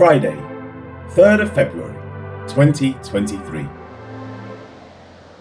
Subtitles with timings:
[0.00, 0.34] Friday,
[1.10, 1.92] 3rd of February
[2.48, 3.66] 2023.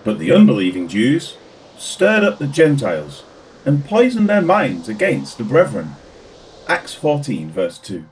[0.04, 1.38] But the unbelieving Jews
[1.78, 3.24] stirred up the Gentiles
[3.66, 5.96] and poisoned their minds against the brethren.
[6.68, 8.04] Acts 14, verse 2.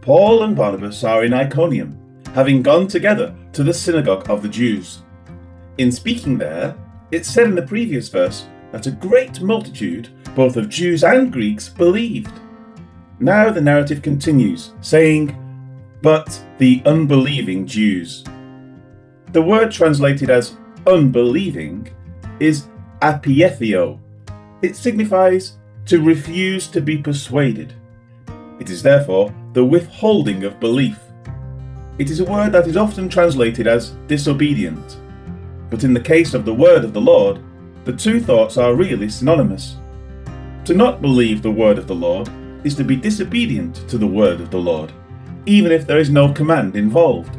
[0.00, 1.98] Paul and Barnabas are in Iconium,
[2.32, 5.02] having gone together to the synagogue of the Jews.
[5.78, 6.76] In speaking there,
[7.10, 11.68] it said in the previous verse that a great multitude, both of Jews and Greeks,
[11.68, 12.30] believed.
[13.20, 15.36] Now the narrative continues, saying,
[16.02, 18.24] But the unbelieving Jews.
[19.32, 21.88] The word translated as unbelieving
[22.38, 22.68] is
[23.02, 23.98] apeitheo.
[24.62, 27.74] It signifies to refuse to be persuaded.
[28.60, 30.98] It is therefore the withholding of belief.
[31.98, 34.98] It is a word that is often translated as disobedient.
[35.70, 37.40] But in the case of the word of the Lord,
[37.84, 39.76] the two thoughts are really synonymous.
[40.66, 42.28] To not believe the word of the Lord
[42.64, 44.92] is to be disobedient to the word of the Lord,
[45.46, 47.36] even if there is no command involved.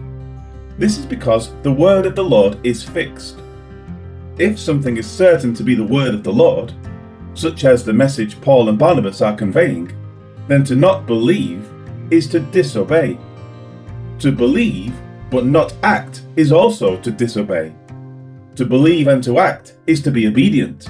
[0.78, 3.40] This is because the word of the Lord is fixed.
[4.38, 6.74] If something is certain to be the word of the Lord,
[7.34, 9.92] such as the message Paul and Barnabas are conveying,
[10.48, 11.70] then to not believe
[12.10, 13.18] is to disobey.
[14.20, 14.94] To believe
[15.30, 17.74] but not act is also to disobey.
[18.56, 20.90] To believe and to act is to be obedient.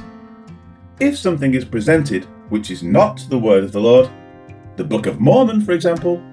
[0.99, 4.09] If something is presented which is not the word of the Lord,
[4.80, 6.23] the Book of Mormon, for example,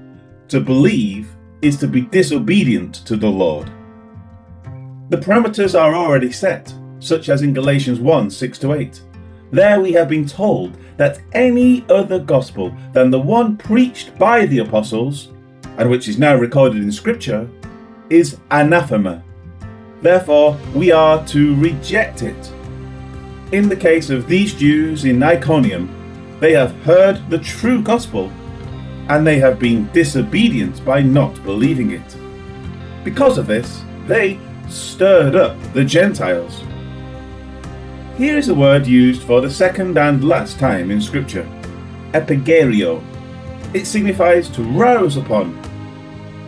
[0.46, 3.68] to believe is to be disobedient to the Lord.
[5.08, 9.02] The parameters are already set, such as in Galatians 1 6 to 8.
[9.50, 14.60] There we have been told that any other gospel than the one preached by the
[14.60, 15.32] apostles,
[15.76, 17.50] and which is now recorded in Scripture,
[18.10, 19.24] is anathema.
[20.02, 22.52] Therefore, we are to reject it.
[23.50, 25.95] In the case of these Jews in Iconium,
[26.40, 28.30] they have heard the true gospel
[29.08, 32.16] and they have been disobedient by not believing it.
[33.04, 36.62] Because of this, they stirred up the Gentiles.
[38.18, 41.48] Here is a word used for the second and last time in Scripture
[42.12, 43.02] epigerio.
[43.74, 45.54] It signifies to rouse upon.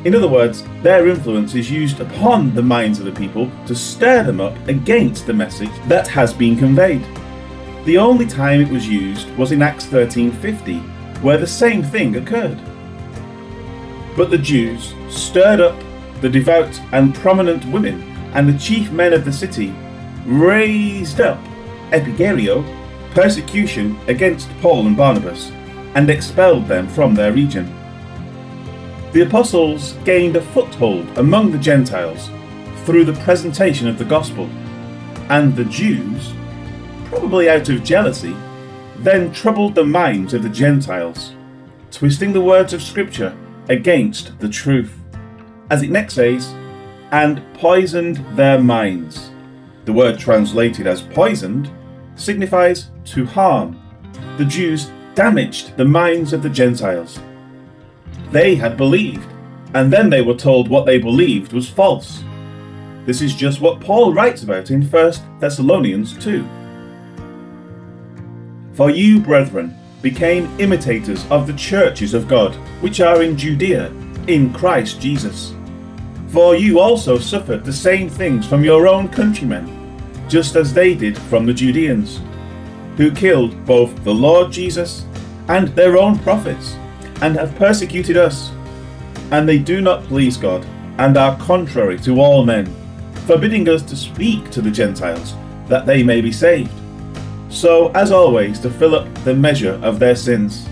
[0.05, 4.23] In other words, their influence is used upon the minds of the people to stir
[4.23, 7.05] them up against the message that has been conveyed.
[7.85, 10.81] The only time it was used was in Acts 13:50,
[11.23, 12.59] where the same thing occurred.
[14.17, 15.77] But the Jews stirred up
[16.21, 18.03] the devout and prominent women,
[18.35, 19.73] and the chief men of the city
[20.27, 21.39] raised up
[21.93, 22.65] epigerio,
[23.15, 25.51] persecution against Paul and Barnabas,
[25.95, 27.73] and expelled them from their region.
[29.13, 32.31] The apostles gained a foothold among the Gentiles
[32.85, 34.49] through the presentation of the gospel,
[35.31, 36.35] and the Jews,
[37.19, 38.37] probably out of jealousy,
[38.99, 41.35] then troubled the minds of the Gentiles,
[41.91, 43.37] twisting the words of Scripture
[43.69, 44.97] against the truth.
[45.69, 46.55] As it next says,
[47.11, 49.33] and poisoned their minds.
[49.85, 51.69] The word translated as poisoned
[52.15, 53.83] signifies to harm.
[54.37, 57.19] The Jews damaged the minds of the Gentiles.
[58.31, 59.29] They had believed,
[59.75, 62.23] and then they were told what they believed was false.
[63.07, 66.49] This is just what Paul writes about in 1 Thessalonians 2.
[68.79, 73.89] For you, brethren, became imitators of the churches of God, which are in Judea,
[74.29, 75.53] in Christ Jesus.
[76.29, 79.67] For you also suffered the same things from your own countrymen
[80.29, 82.21] just as they did from the Judeans,
[82.97, 85.05] who killed both the Lord Jesus
[85.49, 86.77] and their own prophets,
[87.21, 88.53] and have persecuted us.
[89.33, 90.65] And they do not please God,
[90.99, 92.73] and are contrary to all men,
[93.27, 95.35] forbidding us to speak to the Gentiles,
[95.67, 96.71] that they may be saved.
[97.49, 100.69] So, as always, to fill up the measure of their sins.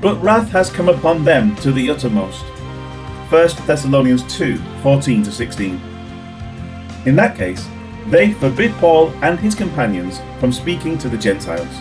[0.00, 2.44] But wrath has come upon them to the uttermost.
[3.30, 5.80] 1 Thessalonians 2 14 16.
[7.06, 7.66] In that case,
[8.06, 11.80] they forbid Paul and his companions from speaking to the Gentiles.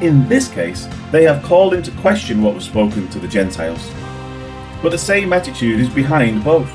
[0.00, 3.90] In this case, they have called into question what was spoken to the Gentiles.
[4.82, 6.70] But the same attitude is behind both.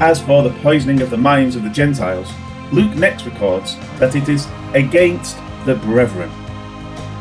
[0.00, 2.30] As for the poisoning of the minds of the Gentiles,
[2.72, 5.36] Luke next records that it is against
[5.66, 6.30] the brethren.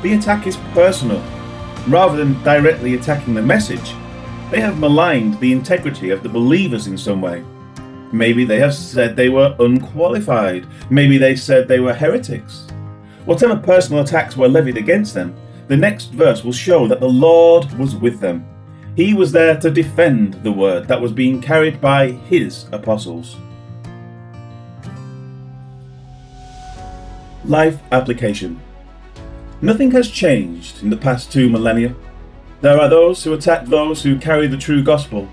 [0.01, 1.21] The attack is personal.
[1.87, 3.93] Rather than directly attacking the message,
[4.51, 7.43] they have maligned the integrity of the believers in some way.
[8.11, 10.65] Maybe they have said they were unqualified.
[10.89, 12.67] Maybe they said they were heretics.
[13.25, 15.35] Whatever personal attacks were levied against them,
[15.67, 18.45] the next verse will show that the Lord was with them.
[18.95, 23.37] He was there to defend the word that was being carried by his apostles.
[27.49, 28.61] Life application.
[29.59, 31.95] Nothing has changed in the past two millennia.
[32.61, 35.27] There are those who attack those who carry the true gospel,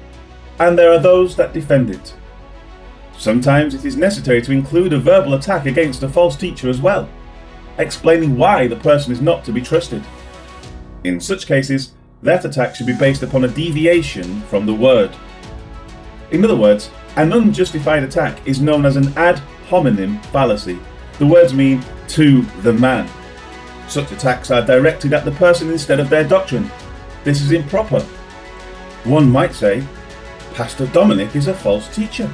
[0.58, 2.14] and there are those that defend it.
[3.18, 7.06] Sometimes it is necessary to include a verbal attack against a false teacher as well,
[7.76, 10.02] explaining why the person is not to be trusted.
[11.04, 11.92] In such cases,
[12.22, 15.14] that attack should be based upon a deviation from the word.
[16.30, 19.38] In other words, an unjustified attack is known as an ad
[19.68, 20.78] hominem fallacy.
[21.18, 23.08] The words mean to the man.
[23.88, 26.70] Such attacks are directed at the person instead of their doctrine.
[27.24, 28.00] This is improper.
[29.04, 29.86] One might say,
[30.54, 32.30] Pastor Dominic is a false teacher.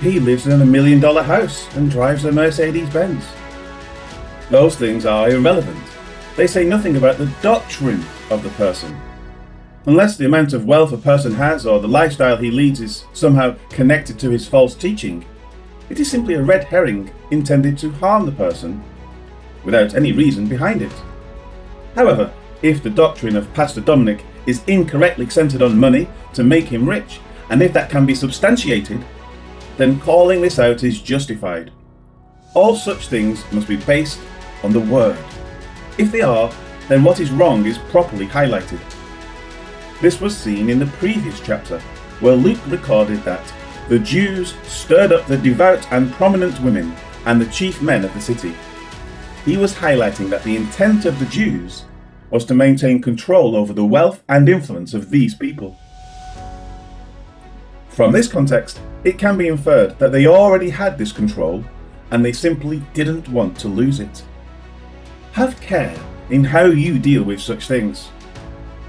[0.00, 3.24] He lives in a million dollar house and drives a Mercedes Benz.
[4.50, 5.78] Those things are irrelevant.
[6.36, 9.00] They say nothing about the doctrine of the person.
[9.86, 13.56] Unless the amount of wealth a person has or the lifestyle he leads is somehow
[13.70, 15.24] connected to his false teaching,
[15.90, 18.82] it is simply a red herring intended to harm the person
[19.64, 20.92] without any reason behind it.
[21.94, 22.32] However,
[22.62, 27.20] if the doctrine of Pastor Dominic is incorrectly centered on money to make him rich,
[27.50, 29.04] and if that can be substantiated,
[29.76, 31.70] then calling this out is justified.
[32.54, 34.20] All such things must be based
[34.62, 35.18] on the Word.
[35.98, 36.52] If they are,
[36.88, 38.80] then what is wrong is properly highlighted.
[40.00, 41.78] This was seen in the previous chapter,
[42.20, 43.52] where Luke recorded that
[43.88, 46.94] the Jews stirred up the devout and prominent women
[47.26, 48.54] and the chief men of the city.
[49.44, 51.84] He was highlighting that the intent of the Jews
[52.30, 55.76] was to maintain control over the wealth and influence of these people.
[57.88, 61.64] From this context, it can be inferred that they already had this control
[62.10, 64.22] and they simply didn't want to lose it.
[65.32, 65.98] Have care
[66.30, 68.10] in how you deal with such things.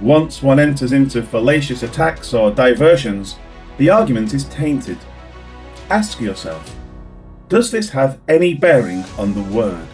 [0.01, 3.38] Once one enters into fallacious attacks or diversions,
[3.77, 4.97] the argument is tainted.
[5.89, 6.75] Ask yourself,
[7.50, 9.88] does this have any bearing on the word?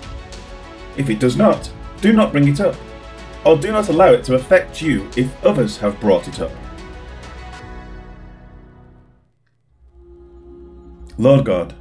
[1.00, 2.76] If it does not, do not bring it up,
[3.46, 6.52] or do not allow it to affect you if others have brought it up.
[11.18, 11.74] Lord God,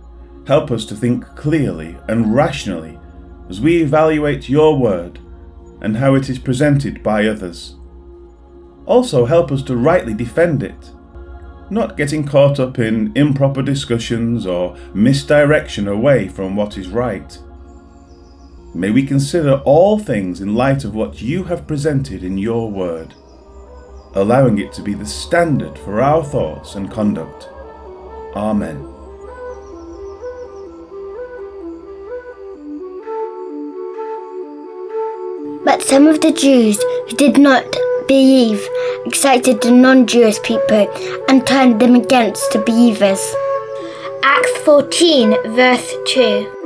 [0.46, 2.96] help us to think clearly and rationally
[3.50, 5.18] as we evaluate your word
[5.80, 7.74] and how it is presented by others.
[8.86, 10.92] Also, help us to rightly defend it,
[11.70, 17.36] not getting caught up in improper discussions or misdirection away from what is right.
[18.74, 23.14] May we consider all things in light of what you have presented in your word,
[24.14, 27.48] allowing it to be the standard for our thoughts and conduct.
[28.36, 28.82] Amen.
[35.64, 36.78] But some of the Jews
[37.08, 37.64] who did not
[38.06, 38.60] believe
[39.06, 40.88] excited the non Jewish people
[41.28, 43.20] and turned them against the believers.
[44.22, 46.57] Acts 14, verse 2.